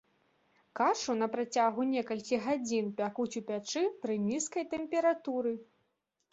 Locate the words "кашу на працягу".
0.79-1.81